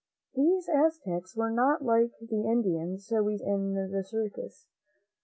These 0.33 0.67
Aztecs 0.67 1.35
were 1.35 1.51
not 1.51 1.85
like 1.85 2.13
the 2.19 2.43
Indians 2.49 3.11
we 3.21 3.37
see 3.37 3.43
in 3.43 3.75
the 3.75 4.03
circus. 4.03 4.65